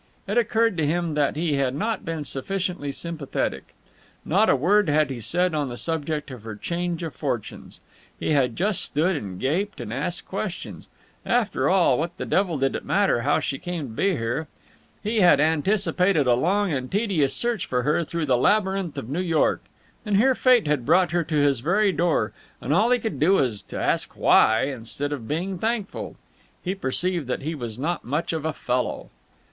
[0.27, 3.75] It occurred to him that he had not been sufficiently sympathetic.
[4.25, 7.81] Not a word had he said on the subject of her change of fortunes.
[8.19, 10.87] He had just stood and gaped and asked questions.
[11.23, 14.47] After all, what the devil did it matter how she came to be here?
[15.03, 19.21] He had anticipated a long and tedious search for her through the labyrinth of New
[19.21, 19.61] York,
[20.03, 23.33] and here Fate had brought her to his very door, and all he could do
[23.33, 26.15] was to ask why, instead of being thankful.
[26.63, 29.11] He perceived that he was not much of a fellow.